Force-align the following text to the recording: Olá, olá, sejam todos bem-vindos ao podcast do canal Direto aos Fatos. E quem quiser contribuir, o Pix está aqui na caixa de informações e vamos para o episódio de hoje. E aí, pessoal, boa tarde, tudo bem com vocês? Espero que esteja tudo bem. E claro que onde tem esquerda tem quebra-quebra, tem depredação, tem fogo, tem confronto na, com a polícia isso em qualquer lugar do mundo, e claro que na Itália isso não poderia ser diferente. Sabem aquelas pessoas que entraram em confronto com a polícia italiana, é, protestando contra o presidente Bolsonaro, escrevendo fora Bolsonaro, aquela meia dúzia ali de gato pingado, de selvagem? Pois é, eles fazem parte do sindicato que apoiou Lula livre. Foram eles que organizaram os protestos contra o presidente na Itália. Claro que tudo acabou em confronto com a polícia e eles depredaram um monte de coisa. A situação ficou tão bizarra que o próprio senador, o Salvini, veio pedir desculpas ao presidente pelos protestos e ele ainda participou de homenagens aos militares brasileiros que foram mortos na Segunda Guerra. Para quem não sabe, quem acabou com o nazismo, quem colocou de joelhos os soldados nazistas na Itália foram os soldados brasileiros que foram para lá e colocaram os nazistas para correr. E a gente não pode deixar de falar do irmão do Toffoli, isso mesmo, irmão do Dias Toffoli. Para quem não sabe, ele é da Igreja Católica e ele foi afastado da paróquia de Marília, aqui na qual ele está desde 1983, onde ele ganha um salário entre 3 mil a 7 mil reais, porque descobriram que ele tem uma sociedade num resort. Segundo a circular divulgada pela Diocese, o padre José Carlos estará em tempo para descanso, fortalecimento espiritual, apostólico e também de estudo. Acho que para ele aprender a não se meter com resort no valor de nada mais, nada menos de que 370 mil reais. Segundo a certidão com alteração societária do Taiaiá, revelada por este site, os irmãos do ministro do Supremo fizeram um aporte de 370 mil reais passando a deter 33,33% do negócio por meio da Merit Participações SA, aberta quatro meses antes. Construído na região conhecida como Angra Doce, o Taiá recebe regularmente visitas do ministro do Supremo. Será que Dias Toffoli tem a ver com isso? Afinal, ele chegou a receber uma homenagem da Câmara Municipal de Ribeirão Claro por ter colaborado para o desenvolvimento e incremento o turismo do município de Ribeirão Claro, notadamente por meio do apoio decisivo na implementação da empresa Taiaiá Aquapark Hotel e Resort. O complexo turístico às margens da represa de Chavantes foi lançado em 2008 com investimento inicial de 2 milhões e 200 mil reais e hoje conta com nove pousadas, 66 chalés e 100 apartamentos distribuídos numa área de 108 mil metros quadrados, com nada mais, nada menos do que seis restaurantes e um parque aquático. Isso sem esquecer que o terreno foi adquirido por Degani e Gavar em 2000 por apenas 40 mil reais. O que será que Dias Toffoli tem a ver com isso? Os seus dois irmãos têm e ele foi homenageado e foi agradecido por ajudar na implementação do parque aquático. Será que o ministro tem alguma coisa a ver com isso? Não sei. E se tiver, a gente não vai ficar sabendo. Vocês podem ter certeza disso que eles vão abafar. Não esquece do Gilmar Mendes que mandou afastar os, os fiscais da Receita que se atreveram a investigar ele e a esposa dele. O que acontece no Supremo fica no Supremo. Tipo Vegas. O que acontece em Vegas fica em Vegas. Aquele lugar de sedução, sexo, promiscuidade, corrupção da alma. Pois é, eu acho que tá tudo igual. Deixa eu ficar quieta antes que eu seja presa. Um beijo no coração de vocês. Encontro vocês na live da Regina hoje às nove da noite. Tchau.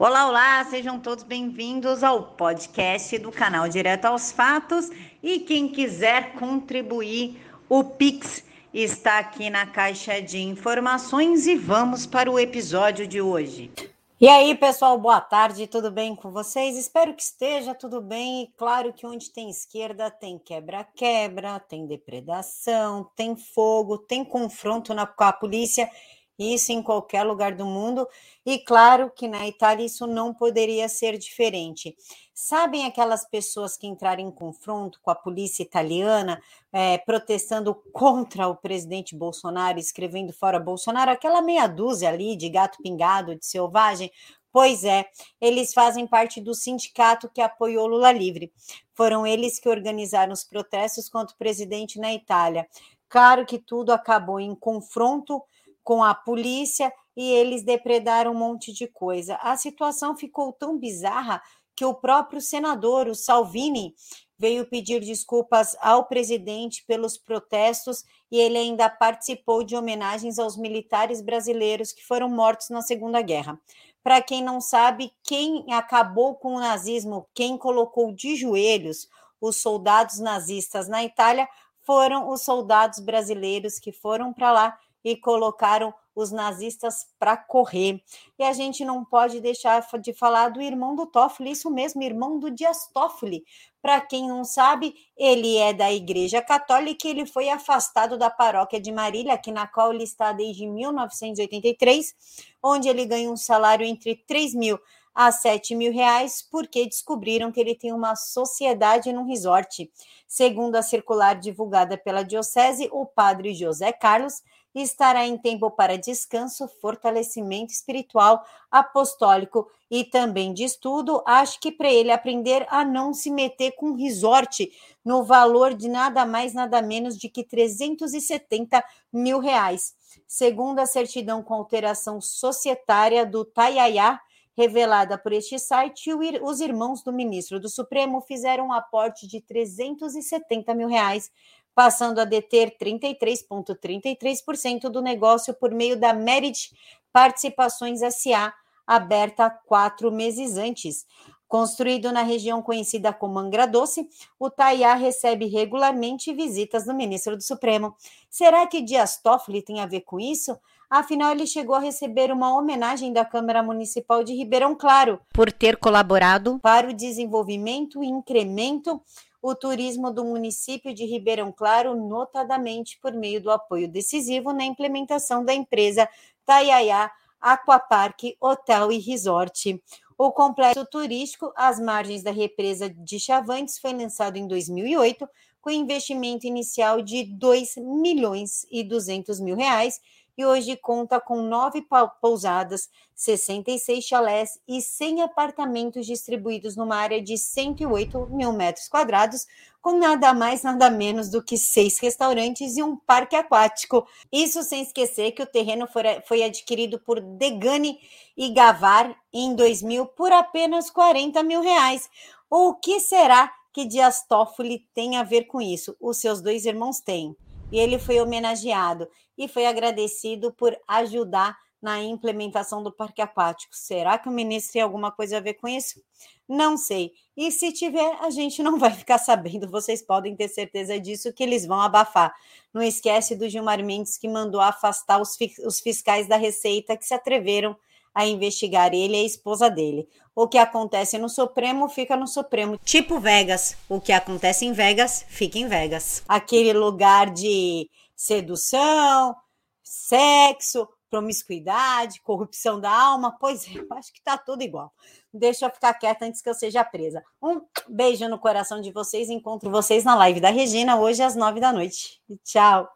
Olá, 0.00 0.28
olá, 0.28 0.64
sejam 0.66 1.00
todos 1.00 1.24
bem-vindos 1.24 2.04
ao 2.04 2.22
podcast 2.22 3.18
do 3.18 3.32
canal 3.32 3.68
Direto 3.68 4.04
aos 4.04 4.30
Fatos. 4.30 4.88
E 5.20 5.40
quem 5.40 5.66
quiser 5.66 6.34
contribuir, 6.34 7.44
o 7.68 7.82
Pix 7.82 8.44
está 8.72 9.18
aqui 9.18 9.50
na 9.50 9.66
caixa 9.66 10.22
de 10.22 10.38
informações 10.38 11.48
e 11.48 11.56
vamos 11.56 12.06
para 12.06 12.30
o 12.30 12.38
episódio 12.38 13.08
de 13.08 13.20
hoje. 13.20 13.72
E 14.20 14.28
aí, 14.28 14.54
pessoal, 14.54 14.96
boa 14.98 15.20
tarde, 15.20 15.66
tudo 15.66 15.90
bem 15.90 16.14
com 16.14 16.30
vocês? 16.30 16.78
Espero 16.78 17.12
que 17.12 17.22
esteja 17.22 17.74
tudo 17.74 18.00
bem. 18.00 18.42
E 18.42 18.46
claro 18.56 18.92
que 18.92 19.04
onde 19.04 19.32
tem 19.32 19.50
esquerda 19.50 20.12
tem 20.12 20.38
quebra-quebra, 20.38 21.58
tem 21.58 21.88
depredação, 21.88 23.10
tem 23.16 23.36
fogo, 23.36 23.98
tem 23.98 24.24
confronto 24.24 24.94
na, 24.94 25.08
com 25.08 25.24
a 25.24 25.32
polícia 25.32 25.90
isso 26.38 26.70
em 26.70 26.82
qualquer 26.82 27.24
lugar 27.24 27.54
do 27.54 27.66
mundo, 27.66 28.06
e 28.46 28.58
claro 28.58 29.10
que 29.10 29.26
na 29.26 29.46
Itália 29.48 29.84
isso 29.84 30.06
não 30.06 30.32
poderia 30.32 30.88
ser 30.88 31.18
diferente. 31.18 31.96
Sabem 32.32 32.86
aquelas 32.86 33.28
pessoas 33.28 33.76
que 33.76 33.86
entraram 33.86 34.22
em 34.22 34.30
confronto 34.30 35.00
com 35.02 35.10
a 35.10 35.14
polícia 35.14 35.62
italiana, 35.62 36.40
é, 36.72 36.98
protestando 36.98 37.74
contra 37.92 38.46
o 38.46 38.54
presidente 38.54 39.16
Bolsonaro, 39.16 39.78
escrevendo 39.78 40.32
fora 40.32 40.60
Bolsonaro, 40.60 41.10
aquela 41.10 41.42
meia 41.42 41.66
dúzia 41.66 42.10
ali 42.10 42.36
de 42.36 42.48
gato 42.48 42.78
pingado, 42.80 43.34
de 43.34 43.44
selvagem? 43.44 44.10
Pois 44.52 44.82
é, 44.84 45.04
eles 45.40 45.74
fazem 45.74 46.06
parte 46.06 46.40
do 46.40 46.54
sindicato 46.54 47.28
que 47.28 47.40
apoiou 47.40 47.86
Lula 47.86 48.12
livre. 48.12 48.52
Foram 48.94 49.26
eles 49.26 49.58
que 49.58 49.68
organizaram 49.68 50.32
os 50.32 50.44
protestos 50.44 51.08
contra 51.08 51.34
o 51.34 51.38
presidente 51.38 51.98
na 51.98 52.14
Itália. 52.14 52.66
Claro 53.08 53.44
que 53.44 53.58
tudo 53.58 53.92
acabou 53.92 54.38
em 54.38 54.54
confronto 54.54 55.42
com 55.88 56.04
a 56.04 56.14
polícia 56.14 56.92
e 57.16 57.30
eles 57.30 57.64
depredaram 57.64 58.32
um 58.32 58.38
monte 58.38 58.74
de 58.74 58.86
coisa. 58.86 59.36
A 59.36 59.56
situação 59.56 60.14
ficou 60.14 60.52
tão 60.52 60.78
bizarra 60.78 61.40
que 61.74 61.82
o 61.82 61.94
próprio 61.94 62.42
senador, 62.42 63.08
o 63.08 63.14
Salvini, 63.14 63.94
veio 64.38 64.68
pedir 64.68 65.00
desculpas 65.00 65.74
ao 65.80 66.04
presidente 66.04 66.84
pelos 66.86 67.16
protestos 67.16 68.04
e 68.30 68.36
ele 68.38 68.58
ainda 68.58 68.90
participou 68.90 69.64
de 69.64 69.74
homenagens 69.74 70.38
aos 70.38 70.58
militares 70.58 71.22
brasileiros 71.22 71.90
que 71.90 72.04
foram 72.04 72.28
mortos 72.28 72.68
na 72.68 72.82
Segunda 72.82 73.22
Guerra. 73.22 73.58
Para 74.02 74.20
quem 74.20 74.42
não 74.44 74.60
sabe, 74.60 75.10
quem 75.24 75.72
acabou 75.72 76.34
com 76.34 76.56
o 76.56 76.60
nazismo, 76.60 77.26
quem 77.32 77.56
colocou 77.56 78.12
de 78.12 78.36
joelhos 78.36 79.08
os 79.40 79.56
soldados 79.62 80.18
nazistas 80.18 80.86
na 80.86 81.02
Itália 81.02 81.48
foram 81.80 82.28
os 82.28 82.42
soldados 82.42 82.98
brasileiros 82.98 83.78
que 83.78 83.90
foram 83.90 84.34
para 84.34 84.52
lá 84.52 84.78
e 85.04 85.16
colocaram 85.16 85.92
os 86.14 86.32
nazistas 86.32 87.06
para 87.18 87.36
correr. 87.36 88.02
E 88.38 88.42
a 88.42 88.52
gente 88.52 88.84
não 88.84 89.04
pode 89.04 89.40
deixar 89.40 89.86
de 90.00 90.12
falar 90.12 90.48
do 90.48 90.60
irmão 90.60 90.96
do 90.96 91.06
Toffoli, 91.06 91.52
isso 91.52 91.70
mesmo, 91.70 92.02
irmão 92.02 92.38
do 92.38 92.50
Dias 92.50 92.88
Toffoli. 92.92 93.44
Para 93.80 94.00
quem 94.00 94.26
não 94.26 94.44
sabe, 94.44 94.94
ele 95.16 95.56
é 95.56 95.72
da 95.72 95.92
Igreja 95.92 96.42
Católica 96.42 97.06
e 97.06 97.10
ele 97.10 97.24
foi 97.24 97.48
afastado 97.48 98.18
da 98.18 98.28
paróquia 98.28 98.80
de 98.80 98.90
Marília, 98.90 99.34
aqui 99.34 99.52
na 99.52 99.66
qual 99.66 99.92
ele 99.92 100.02
está 100.02 100.32
desde 100.32 100.66
1983, 100.66 102.14
onde 102.62 102.88
ele 102.88 103.06
ganha 103.06 103.30
um 103.30 103.36
salário 103.36 103.86
entre 103.86 104.16
3 104.16 104.54
mil 104.54 104.78
a 105.14 105.32
7 105.32 105.74
mil 105.74 105.92
reais, 105.92 106.46
porque 106.48 106.86
descobriram 106.86 107.50
que 107.50 107.58
ele 107.58 107.74
tem 107.74 107.92
uma 107.92 108.14
sociedade 108.14 109.12
num 109.12 109.26
resort. 109.26 109.90
Segundo 110.28 110.76
a 110.76 110.82
circular 110.82 111.34
divulgada 111.34 111.98
pela 111.98 112.22
Diocese, 112.22 112.88
o 112.92 113.04
padre 113.04 113.52
José 113.52 113.92
Carlos 113.92 114.42
estará 114.74 115.26
em 115.26 115.36
tempo 115.36 115.70
para 115.70 115.98
descanso, 115.98 116.68
fortalecimento 116.80 117.72
espiritual, 117.72 118.44
apostólico 118.70 119.70
e 119.90 120.04
também 120.04 120.52
de 120.52 120.64
estudo. 120.64 121.22
Acho 121.26 121.58
que 121.60 121.72
para 121.72 121.90
ele 121.90 122.10
aprender 122.10 122.66
a 122.68 122.84
não 122.84 123.12
se 123.12 123.30
meter 123.30 123.72
com 123.72 123.94
resort 123.94 124.70
no 125.04 125.24
valor 125.24 125.74
de 125.74 125.88
nada 125.88 126.26
mais, 126.26 126.52
nada 126.52 126.82
menos 126.82 127.16
de 127.16 127.28
que 127.28 127.42
370 127.42 128.84
mil 129.12 129.38
reais. 129.38 129.94
Segundo 130.26 130.78
a 130.78 130.86
certidão 130.86 131.42
com 131.42 131.54
alteração 131.54 132.20
societária 132.20 133.24
do 133.24 133.44
Taiaiá, 133.44 134.20
revelada 134.58 135.16
por 135.16 135.32
este 135.32 135.56
site, 135.56 136.10
os 136.42 136.60
irmãos 136.60 137.00
do 137.00 137.12
ministro 137.12 137.60
do 137.60 137.68
Supremo 137.68 138.20
fizeram 138.20 138.66
um 138.66 138.72
aporte 138.72 139.24
de 139.24 139.40
370 139.40 140.74
mil 140.74 140.88
reais 140.88 141.30
passando 141.76 142.18
a 142.18 142.24
deter 142.24 142.76
33,33% 142.76 144.88
do 144.88 145.00
negócio 145.00 145.54
por 145.54 145.70
meio 145.70 145.96
da 145.96 146.12
Merit 146.12 146.76
Participações 147.12 148.00
SA, 148.16 148.52
aberta 148.84 149.48
quatro 149.48 150.10
meses 150.10 150.56
antes. 150.56 151.06
Construído 151.46 152.10
na 152.10 152.22
região 152.22 152.60
conhecida 152.60 153.12
como 153.12 153.38
Angra 153.38 153.64
Doce, 153.64 154.08
o 154.40 154.50
Taiá 154.50 154.94
recebe 154.94 155.46
regularmente 155.46 156.32
visitas 156.32 156.84
do 156.84 156.92
ministro 156.92 157.36
do 157.36 157.44
Supremo. 157.44 157.94
Será 158.28 158.66
que 158.66 158.82
Dias 158.82 159.22
Toffoli 159.22 159.62
tem 159.62 159.80
a 159.80 159.86
ver 159.86 160.00
com 160.00 160.18
isso? 160.18 160.58
Afinal, 160.90 161.32
ele 161.32 161.46
chegou 161.46 161.76
a 161.76 161.80
receber 161.80 162.32
uma 162.32 162.56
homenagem 162.56 163.12
da 163.12 163.24
Câmara 163.24 163.62
Municipal 163.62 164.24
de 164.24 164.32
Ribeirão 164.34 164.74
Claro 164.74 165.20
por 165.34 165.52
ter 165.52 165.76
colaborado 165.76 166.58
para 166.60 166.88
o 166.88 166.94
desenvolvimento 166.94 168.02
e 168.02 168.06
incremento 168.06 169.00
o 169.42 169.54
turismo 169.54 170.10
do 170.10 170.24
município 170.24 170.94
de 170.94 171.04
Ribeirão 171.04 171.52
Claro, 171.52 171.94
notadamente 171.94 172.98
por 173.02 173.12
meio 173.12 173.40
do 173.40 173.50
apoio 173.50 173.86
decisivo 173.86 174.52
na 174.52 174.64
implementação 174.64 175.44
da 175.44 175.52
empresa 175.52 176.08
Taiaiá 176.46 177.10
Aquapark 177.40 178.34
Hotel 178.40 178.90
e 178.90 178.98
Resort. 178.98 179.80
O 180.16 180.32
complexo 180.32 180.84
turístico 180.86 181.52
às 181.54 181.78
margens 181.78 182.22
da 182.24 182.32
represa 182.32 182.90
de 182.90 183.20
Chavantes 183.20 183.78
foi 183.78 183.92
lançado 183.92 184.36
em 184.36 184.48
2008 184.48 185.28
com 185.68 185.72
investimento 185.72 186.46
inicial 186.46 187.02
de 187.02 187.24
2 187.24 187.76
milhões 187.76 188.66
e 188.70 188.82
200 188.82 189.38
mil 189.38 189.54
reais 189.54 190.00
e 190.34 190.46
hoje 190.46 190.74
conta 190.76 191.20
com 191.20 191.42
nove 191.42 191.86
pousadas, 192.22 192.88
66 193.14 194.02
chalés 194.02 194.58
e 194.66 194.80
100 194.80 195.24
apartamentos 195.24 196.06
distribuídos 196.06 196.74
numa 196.74 196.96
área 196.96 197.20
de 197.20 197.36
108 197.36 198.28
mil 198.30 198.50
metros 198.50 198.88
quadrados, 198.88 199.46
com 199.82 199.98
nada 199.98 200.32
mais, 200.32 200.62
nada 200.62 200.88
menos 200.88 201.28
do 201.28 201.44
que 201.44 201.58
seis 201.58 201.98
restaurantes 201.98 202.78
e 202.78 202.82
um 202.82 202.96
parque 202.96 203.36
aquático. 203.36 204.06
Isso 204.32 204.62
sem 204.62 204.80
esquecer 204.80 205.32
que 205.32 205.42
o 205.42 205.46
terreno 205.46 205.86
foi 206.26 206.44
adquirido 206.44 206.98
por 206.98 207.20
Degani 207.20 207.98
e 208.34 208.48
Gavar 208.54 209.14
em 209.30 209.54
2000 209.54 210.06
por 210.06 210.32
apenas 210.32 210.88
40 210.88 211.42
mil 211.42 211.60
reais. 211.60 212.08
O 212.48 212.72
que 212.72 212.98
será 213.00 213.52
que 213.72 213.84
Dias 213.84 214.26
Toffoli 214.26 214.86
tem 214.94 215.16
a 215.16 215.22
ver 215.22 215.44
com 215.44 215.60
isso? 215.60 215.96
Os 216.00 216.18
seus 216.18 216.40
dois 216.40 216.64
irmãos 216.64 217.00
têm 217.00 217.36
e 217.70 217.78
ele 217.78 217.98
foi 217.98 218.20
homenageado 218.20 219.08
e 219.36 219.46
foi 219.46 219.66
agradecido 219.66 220.52
por 220.52 220.76
ajudar 220.86 221.56
na 221.80 222.02
implementação 222.02 222.82
do 222.82 222.92
parque 222.92 223.22
aquático. 223.22 223.76
Será 223.76 224.18
que 224.18 224.28
o 224.28 224.32
ministro 224.32 224.72
tem 224.72 224.82
alguma 224.82 225.12
coisa 225.12 225.36
a 225.36 225.40
ver 225.40 225.54
com 225.54 225.68
isso? 225.68 226.02
Não 226.48 226.76
sei. 226.76 227.12
E 227.36 227.52
se 227.52 227.72
tiver, 227.72 228.16
a 228.20 228.30
gente 228.30 228.62
não 228.62 228.78
vai 228.78 228.90
ficar 228.90 229.18
sabendo. 229.18 229.70
Vocês 229.70 230.02
podem 230.02 230.34
ter 230.34 230.48
certeza 230.48 230.98
disso 230.98 231.32
que 231.32 231.42
eles 231.42 231.64
vão 231.66 231.80
abafar. 231.80 232.34
Não 232.74 232.82
esquece 232.82 233.36
do 233.36 233.48
Gilmar 233.48 233.82
Mendes 233.84 234.18
que 234.18 234.28
mandou 234.28 234.60
afastar 234.60 235.20
os, 235.20 235.36
os 235.64 235.78
fiscais 235.78 236.26
da 236.26 236.36
Receita 236.36 236.96
que 236.96 237.06
se 237.06 237.14
atreveram 237.14 237.76
a 238.18 238.26
investigar 238.26 238.92
ele 238.92 239.16
e 239.16 239.20
a 239.20 239.24
esposa 239.24 239.70
dele. 239.70 240.08
O 240.34 240.48
que 240.48 240.58
acontece 240.58 241.16
no 241.18 241.28
Supremo 241.28 241.88
fica 241.88 242.16
no 242.16 242.26
Supremo. 242.26 242.76
Tipo 242.78 243.20
Vegas. 243.20 243.76
O 243.88 244.00
que 244.00 244.10
acontece 244.10 244.66
em 244.66 244.72
Vegas 244.72 245.24
fica 245.28 245.56
em 245.56 245.68
Vegas. 245.68 246.24
Aquele 246.26 246.72
lugar 246.72 247.30
de 247.30 247.88
sedução, 248.16 249.36
sexo, 249.84 250.88
promiscuidade, 251.08 252.20
corrupção 252.22 252.80
da 252.80 252.90
alma. 252.90 253.36
Pois 253.38 253.64
é, 253.68 253.78
eu 253.78 253.86
acho 253.92 254.12
que 254.12 254.20
tá 254.20 254.36
tudo 254.36 254.62
igual. 254.64 254.92
Deixa 255.32 255.66
eu 255.66 255.70
ficar 255.70 255.94
quieta 255.94 256.24
antes 256.24 256.42
que 256.42 256.50
eu 256.50 256.54
seja 256.54 256.82
presa. 256.82 257.22
Um 257.40 257.60
beijo 257.88 258.28
no 258.28 258.40
coração 258.40 258.80
de 258.80 258.90
vocês. 258.90 259.30
Encontro 259.30 259.70
vocês 259.70 260.02
na 260.02 260.16
live 260.16 260.40
da 260.40 260.50
Regina 260.50 260.98
hoje 260.98 261.22
às 261.22 261.36
nove 261.36 261.60
da 261.60 261.72
noite. 261.72 262.20
Tchau. 262.42 262.88